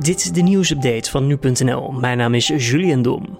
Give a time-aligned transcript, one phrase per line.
[0.00, 1.92] Dit is de nieuwsupdate van nu.nl.
[1.92, 3.38] Mijn naam is Julian Dom.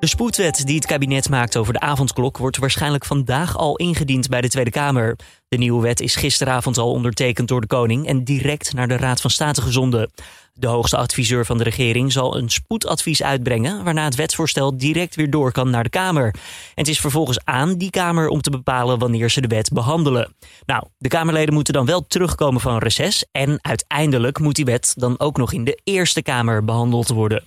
[0.00, 4.40] De spoedwet die het kabinet maakt over de avondklok wordt waarschijnlijk vandaag al ingediend bij
[4.40, 5.18] de Tweede Kamer.
[5.48, 9.20] De nieuwe wet is gisteravond al ondertekend door de koning en direct naar de Raad
[9.20, 10.10] van State gezonden.
[10.56, 15.30] De hoogste adviseur van de regering zal een spoedadvies uitbrengen, waarna het wetsvoorstel direct weer
[15.30, 16.24] door kan naar de Kamer.
[16.24, 16.40] En
[16.74, 20.34] het is vervolgens aan die Kamer om te bepalen wanneer ze de wet behandelen.
[20.66, 25.20] Nou, de Kamerleden moeten dan wel terugkomen van reces en uiteindelijk moet die wet dan
[25.20, 27.44] ook nog in de Eerste Kamer behandeld worden.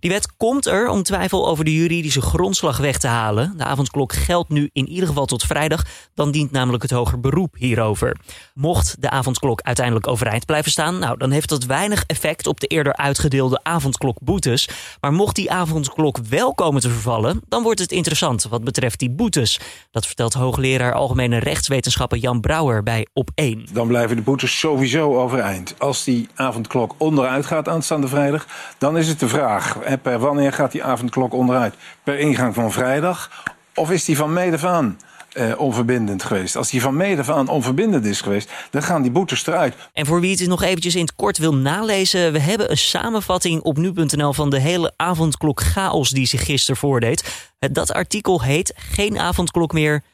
[0.00, 3.54] Die wet komt er om twijfel over de juridische grondslag weg te halen.
[3.56, 7.54] De avondklok geldt nu in ieder geval tot vrijdag, dan dient namelijk het hoger beroep
[7.58, 8.16] hierover.
[8.54, 12.66] Mocht de avondklok uiteindelijk overeind blijven staan, nou, dan heeft dat weinig effect op de
[12.66, 14.68] eerder uitgedeelde avondklokboetes.
[15.00, 19.10] Maar mocht die avondklok wel komen te vervallen, dan wordt het interessant wat betreft die
[19.10, 19.60] boetes.
[19.90, 23.66] Dat vertelt hoogleraar Algemene Rechtswetenschappen Jan Brouwer bij Op 1.
[23.72, 25.74] Dan blijven de boetes sowieso overeind.
[25.78, 28.46] Als die avondklok onderuit gaat aanstaande vrijdag,
[28.78, 31.74] dan is het de vraag: per wanneer gaat die avondklok onderuit?
[32.02, 34.96] Per ingang van vrijdag of is die van mede aan?
[35.32, 36.56] eh, onverbindend geweest.
[36.56, 39.74] Als die van mede aan onverbindend is geweest, dan gaan die boetes eruit.
[39.92, 43.62] En voor wie het nog eventjes in het kort wil nalezen, we hebben een samenvatting
[43.62, 47.48] op nu.nl van de hele avondklok chaos die zich gisteren voordeed.
[47.58, 50.04] Dat artikel heet Geen avondklok meer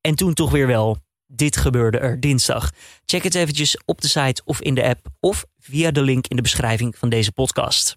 [0.00, 0.96] en toen toch weer wel.
[1.26, 2.70] Dit gebeurde er dinsdag.
[3.04, 6.36] Check het eventjes op de site of in de app of via de link in
[6.36, 7.96] de beschrijving van deze podcast.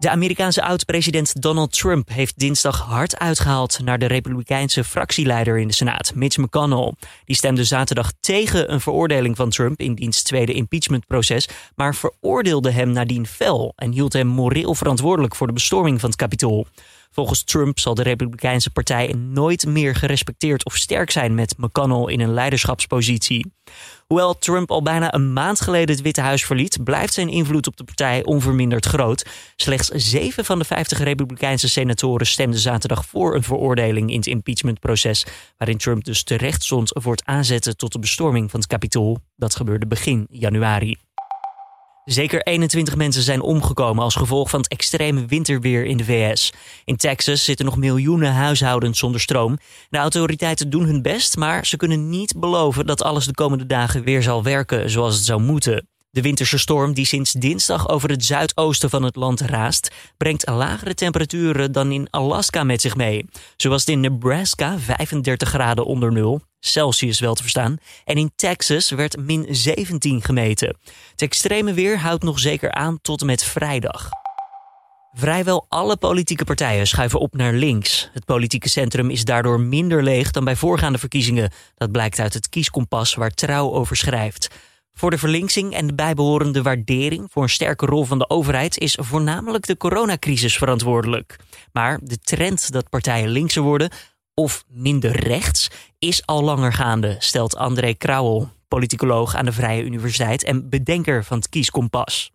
[0.00, 5.74] De Amerikaanse oud-president Donald Trump heeft dinsdag hard uitgehaald naar de Republikeinse fractieleider in de
[5.74, 6.94] Senaat, Mitch McConnell.
[7.24, 12.90] Die stemde zaterdag tegen een veroordeling van Trump in diens tweede impeachmentproces, maar veroordeelde hem
[12.90, 16.66] nadien fel en hield hem moreel verantwoordelijk voor de bestorming van het Capitool.
[17.12, 22.20] Volgens Trump zal de Republikeinse partij nooit meer gerespecteerd of sterk zijn met McConnell in
[22.20, 23.52] een leiderschapspositie.
[24.06, 27.76] Hoewel Trump al bijna een maand geleden het Witte Huis verliet, blijft zijn invloed op
[27.76, 29.26] de partij onverminderd groot.
[29.56, 35.26] Slechts zeven van de 50 Republikeinse senatoren stemden zaterdag voor een veroordeling in het impeachmentproces,
[35.56, 39.18] waarin Trump dus terecht stond voor het aanzetten tot de bestorming van het Capitool.
[39.36, 40.96] Dat gebeurde begin januari.
[42.04, 46.52] Zeker 21 mensen zijn omgekomen als gevolg van het extreme winterweer in de VS.
[46.84, 49.58] In Texas zitten nog miljoenen huishoudens zonder stroom.
[49.88, 54.04] De autoriteiten doen hun best, maar ze kunnen niet beloven dat alles de komende dagen
[54.04, 55.88] weer zal werken zoals het zou moeten.
[56.10, 60.94] De winterse storm die sinds dinsdag over het zuidoosten van het land raast, brengt lagere
[60.94, 63.24] temperaturen dan in Alaska met zich mee.
[63.56, 68.32] Zo was het in Nebraska 35 graden onder nul, Celsius wel te verstaan, en in
[68.36, 70.76] Texas werd min 17 gemeten.
[71.10, 74.08] Het extreme weer houdt nog zeker aan tot en met vrijdag.
[75.12, 78.10] Vrijwel alle politieke partijen schuiven op naar links.
[78.12, 81.52] Het politieke centrum is daardoor minder leeg dan bij voorgaande verkiezingen.
[81.74, 84.48] Dat blijkt uit het kieskompas waar Trouw over schrijft.
[84.92, 88.98] Voor de verlinksing en de bijbehorende waardering voor een sterke rol van de overheid is
[89.00, 91.36] voornamelijk de coronacrisis verantwoordelijk.
[91.72, 93.90] Maar de trend dat partijen linkser worden
[94.34, 100.44] of minder rechts is al langer gaande, stelt André Krauwel, politicoloog aan de Vrije Universiteit
[100.44, 102.30] en bedenker van het kieskompas.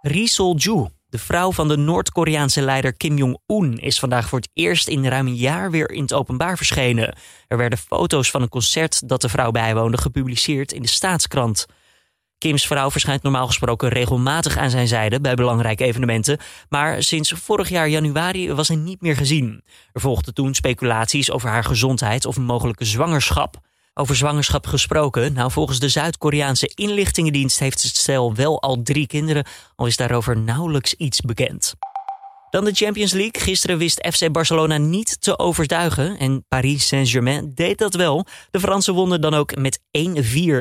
[0.00, 4.88] Ri Sol-ju, de vrouw van de Noord-Koreaanse leider Kim Jong-un is vandaag voor het eerst
[4.88, 7.16] in ruim een jaar weer in het openbaar verschenen.
[7.48, 11.66] Er werden foto's van een concert dat de vrouw bijwoonde gepubliceerd in de staatskrant.
[12.42, 16.38] Kims vrouw verschijnt normaal gesproken regelmatig aan zijn zijde bij belangrijke evenementen,
[16.68, 19.62] maar sinds vorig jaar januari was hij niet meer gezien.
[19.92, 23.60] Er volgden toen speculaties over haar gezondheid of een mogelijke zwangerschap.
[23.94, 25.32] Over zwangerschap gesproken.
[25.32, 30.38] Nou, volgens de Zuid-Koreaanse inlichtingendienst heeft het stel wel al drie kinderen, al is daarover
[30.38, 31.74] nauwelijks iets bekend.
[32.52, 33.42] Dan de Champions League.
[33.42, 38.26] Gisteren wist FC Barcelona niet te overtuigen en Paris Saint-Germain deed dat wel.
[38.50, 39.82] De Fransen wonnen dan ook met 1-4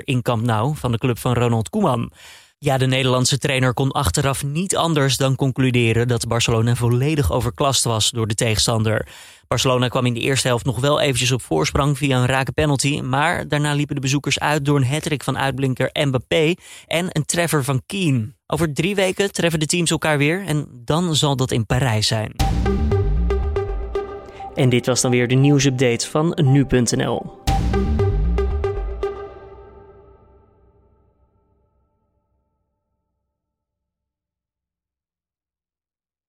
[0.03, 2.11] in Camp Nou van de club van Ronald Koeman.
[2.63, 8.11] Ja, de Nederlandse trainer kon achteraf niet anders dan concluderen dat Barcelona volledig overklast was
[8.11, 9.07] door de tegenstander.
[9.47, 12.99] Barcelona kwam in de eerste helft nog wel eventjes op voorsprong via een rake penalty,
[12.99, 16.53] maar daarna liepen de bezoekers uit door een hattrick van uitblinker Mbappé
[16.87, 18.33] en een treffer van Keane.
[18.47, 22.35] Over drie weken treffen de teams elkaar weer en dan zal dat in Parijs zijn.
[24.55, 27.39] En dit was dan weer de nieuwsupdate van nu.nl.